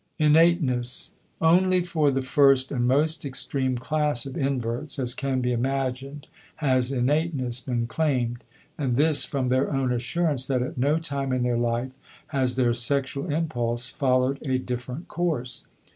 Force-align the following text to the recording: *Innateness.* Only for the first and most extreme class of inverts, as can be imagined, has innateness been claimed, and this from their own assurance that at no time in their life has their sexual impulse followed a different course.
*Innateness.* 0.19 1.11
Only 1.39 1.83
for 1.83 2.09
the 2.09 2.23
first 2.23 2.71
and 2.71 2.87
most 2.87 3.23
extreme 3.23 3.77
class 3.77 4.25
of 4.25 4.35
inverts, 4.35 4.97
as 4.97 5.13
can 5.13 5.41
be 5.41 5.51
imagined, 5.51 6.25
has 6.55 6.91
innateness 6.91 7.63
been 7.63 7.85
claimed, 7.85 8.43
and 8.79 8.95
this 8.95 9.25
from 9.25 9.49
their 9.49 9.71
own 9.71 9.93
assurance 9.93 10.47
that 10.47 10.63
at 10.63 10.75
no 10.75 10.97
time 10.97 11.31
in 11.31 11.43
their 11.43 11.55
life 11.55 11.91
has 12.29 12.55
their 12.55 12.73
sexual 12.73 13.31
impulse 13.31 13.89
followed 13.89 14.39
a 14.47 14.57
different 14.57 15.07
course. 15.07 15.67